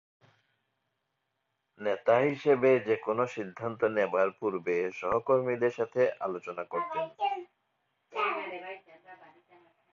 নেতা 1.79 2.15
হিসেবে 2.27 2.71
যে 2.87 2.95
কোন 3.05 3.19
সিদ্ধান্ত 3.35 3.81
নেবার 3.97 4.29
পূর্বে 4.39 4.77
সহকর্মীদের 4.99 5.73
সাথে 5.79 6.01
আলোচনা 6.19 6.63
করতেন। 6.63 7.05